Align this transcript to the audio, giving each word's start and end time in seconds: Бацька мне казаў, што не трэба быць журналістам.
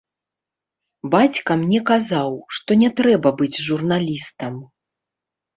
Бацька 1.15 1.57
мне 1.63 1.79
казаў, 1.91 2.31
што 2.59 2.79
не 2.85 2.89
трэба 3.03 3.35
быць 3.43 3.63
журналістам. 3.69 4.53